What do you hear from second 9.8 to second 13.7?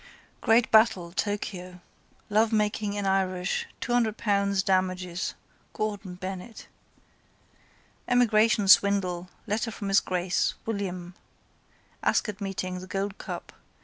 His Grace. William ✠. Ascot meeting, the Gold Cup.